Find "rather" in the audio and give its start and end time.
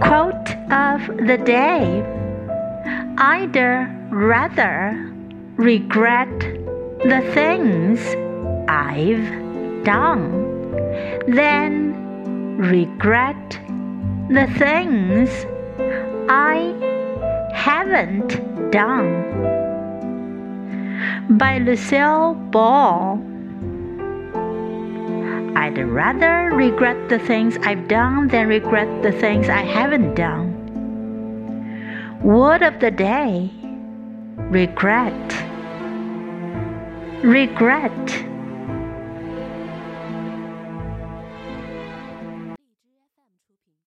4.10-5.10, 25.78-26.54